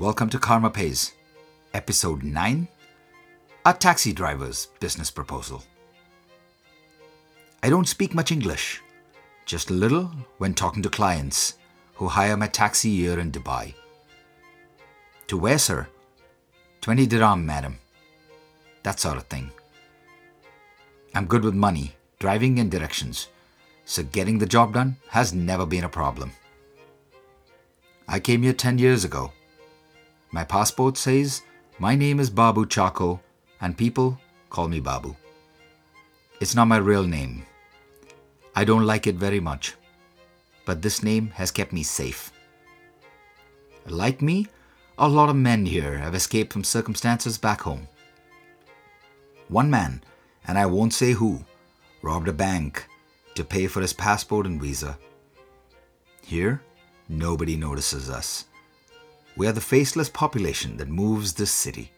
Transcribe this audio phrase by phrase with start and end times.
[0.00, 1.12] Welcome to Karma Pays,
[1.74, 2.66] Episode 9
[3.66, 5.62] A Taxi Driver's Business Proposal.
[7.62, 8.80] I don't speak much English,
[9.44, 11.58] just a little when talking to clients
[11.96, 13.74] who hire my taxi here in Dubai.
[15.26, 15.86] To where, sir?
[16.80, 17.76] 20 dirham, madam.
[18.84, 19.50] That sort of thing.
[21.14, 23.28] I'm good with money, driving, and directions,
[23.84, 26.32] so getting the job done has never been a problem.
[28.08, 29.32] I came here 10 years ago.
[30.32, 31.42] My passport says
[31.78, 33.20] my name is Babu Chako,
[33.60, 35.16] and people call me Babu.
[36.40, 37.46] It's not my real name.
[38.54, 39.74] I don't like it very much,
[40.66, 42.32] but this name has kept me safe.
[43.86, 44.46] Like me,
[44.98, 47.88] a lot of men here have escaped from circumstances back home.
[49.48, 50.04] One man,
[50.46, 51.44] and I won't say who,
[52.02, 52.86] robbed a bank
[53.34, 54.98] to pay for his passport and visa.
[56.22, 56.62] Here,
[57.08, 58.44] nobody notices us.
[59.40, 61.90] We are the faceless population that moves this city.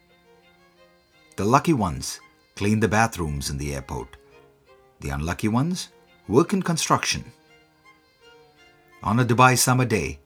[1.34, 2.20] The lucky ones
[2.54, 4.16] clean the bathrooms in the airport.
[5.00, 5.88] The unlucky ones
[6.28, 7.24] work in construction.
[9.02, 10.20] On a Dubai summer day,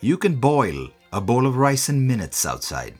[0.00, 2.94] you can boil a bowl of rice in minutes outside.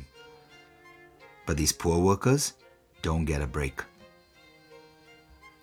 [1.46, 2.54] But these poor workers
[3.02, 3.84] don't get a break.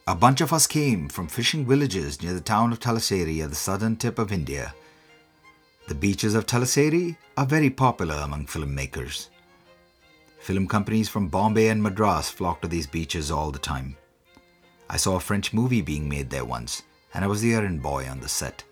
[0.07, 3.63] A bunch of us came from fishing villages near the town of Talaseri at the
[3.67, 4.73] southern tip of India.
[5.87, 9.29] The beaches of Talaseri are very popular among filmmakers.
[10.39, 13.95] Film companies from Bombay and Madras flock to these beaches all the time.
[14.89, 18.05] I saw a French movie being made there once, and I was the errand boy
[18.05, 18.65] on the set.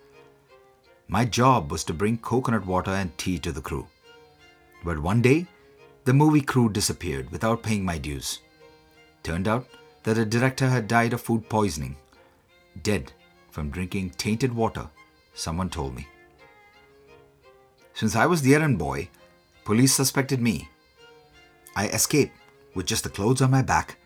[1.08, 3.86] My job was to bring coconut water and tea to the crew.
[4.84, 5.46] But one day,
[6.04, 8.40] the movie crew disappeared without paying my dues.
[9.22, 9.66] Turned out
[10.02, 11.96] that the director had died of food poisoning,
[12.82, 13.10] dead
[13.50, 14.86] from drinking tainted water,
[15.34, 16.06] someone told me.
[17.96, 19.08] Since I was the errand boy,
[19.64, 20.68] police suspected me.
[21.74, 22.36] I escaped
[22.74, 23.96] with just the clothes on my back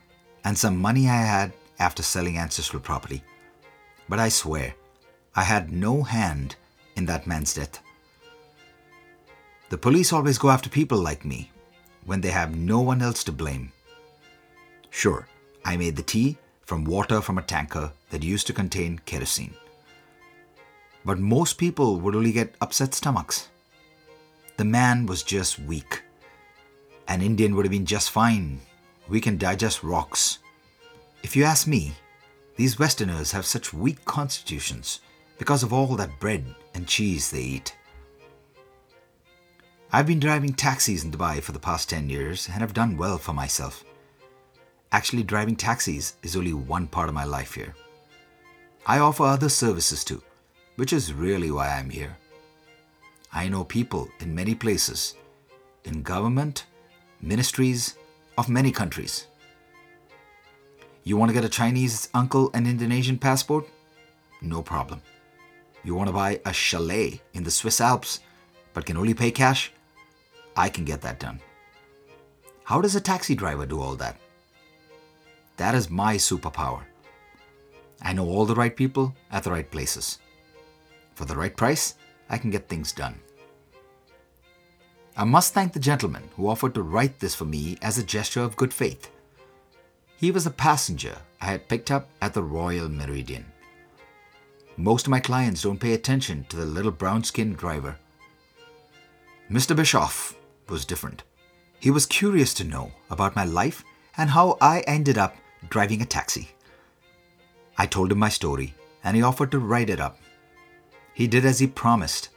[0.45, 3.25] and some money I had after selling ancestral property.
[4.09, 4.77] But I swear,
[5.35, 6.55] I had no hand
[6.95, 7.81] in that man's death.
[9.71, 11.51] The police always go after people like me
[12.07, 13.73] when they have no one else to blame.
[14.91, 15.27] Sure,
[15.65, 19.55] I made the tea from water from a tanker that used to contain kerosene.
[21.05, 23.49] But most people would only get upset stomachs.
[24.61, 26.03] The man was just weak.
[27.09, 28.61] An Indian would have been just fine.
[29.09, 30.41] We can digest rocks.
[31.23, 31.95] If you ask me,
[32.57, 35.01] these Westerners have such weak constitutions
[35.39, 36.45] because of all that bread
[36.75, 37.75] and cheese they eat.
[39.95, 43.17] I've been driving taxis in Dubai for the past 10 years and have done well
[43.17, 43.83] for myself.
[44.93, 47.75] Actually, driving taxis is only one part of my life here.
[48.87, 50.23] I offer other services too,
[50.77, 52.19] which is really why I'm here.
[53.33, 55.15] I know people in many places,
[55.85, 56.67] in government,
[57.21, 57.95] ministries
[58.37, 59.27] of many countries.
[61.05, 63.67] You want to get a Chinese uncle an Indonesian passport?
[64.43, 65.01] No problem.
[65.85, 68.21] You want to buy a chalet in the Swiss Alps
[68.75, 69.73] but can only pay cash?
[70.57, 71.41] I can get that done.
[72.65, 74.17] How does a taxi driver do all that?
[75.57, 76.83] That is my superpower.
[78.03, 80.19] I know all the right people at the right places.
[81.15, 81.95] For the right price,
[82.31, 83.21] I can get things done.
[85.17, 88.41] I must thank the gentleman who offered to write this for me as a gesture
[88.41, 89.11] of good faith.
[90.17, 93.45] He was a passenger I had picked up at the Royal Meridian.
[94.77, 97.97] Most of my clients don't pay attention to the little brown skinned driver.
[99.51, 99.75] Mr.
[99.75, 100.37] Bischoff
[100.69, 101.25] was different.
[101.81, 103.83] He was curious to know about my life
[104.17, 105.37] and how I ended up
[105.69, 106.51] driving a taxi.
[107.77, 110.19] I told him my story and he offered to write it up.
[111.21, 112.31] He did as he promised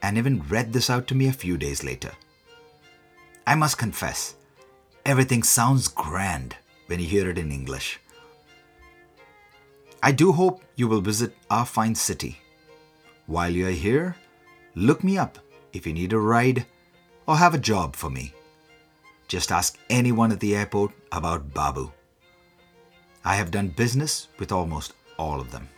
[0.00, 2.12] and even read this out to me a few days later.
[3.46, 4.36] I must confess,
[5.04, 8.00] everything sounds grand when you hear it in English.
[10.02, 12.38] I do hope you will visit our fine city.
[13.26, 14.16] While you are here,
[14.74, 15.38] look me up
[15.74, 16.64] if you need a ride
[17.26, 18.32] or have a job for me.
[19.28, 21.92] Just ask anyone at the airport about Babu.
[23.26, 25.68] I have done business with almost all of them.